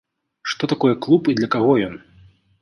[0.53, 1.95] Што такое клуб і для каго ён?